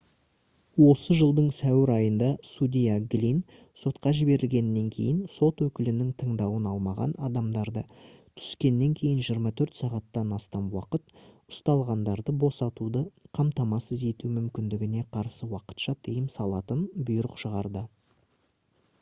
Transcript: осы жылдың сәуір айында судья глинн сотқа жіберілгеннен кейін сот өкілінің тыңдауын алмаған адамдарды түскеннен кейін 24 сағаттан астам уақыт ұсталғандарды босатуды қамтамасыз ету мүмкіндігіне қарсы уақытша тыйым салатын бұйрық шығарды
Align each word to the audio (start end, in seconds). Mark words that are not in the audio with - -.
осы 0.83 1.15
жылдың 1.17 1.49
сәуір 1.55 1.89
айында 1.95 2.29
судья 2.51 2.93
глинн 3.15 3.41
сотқа 3.81 4.13
жіберілгеннен 4.19 4.87
кейін 4.95 5.19
сот 5.33 5.61
өкілінің 5.65 6.09
тыңдауын 6.21 6.65
алмаған 6.71 7.13
адамдарды 7.27 7.83
түскеннен 8.41 8.95
кейін 9.03 9.21
24 9.29 9.77
сағаттан 9.81 10.33
астам 10.39 10.71
уақыт 10.79 11.13
ұсталғандарды 11.53 12.37
босатуды 12.47 13.05
қамтамасыз 13.41 14.03
ету 14.13 14.33
мүмкіндігіне 14.41 15.05
қарсы 15.19 15.51
уақытша 15.53 15.97
тыйым 16.09 16.27
салатын 16.39 16.83
бұйрық 17.13 17.41
шығарды 17.45 17.87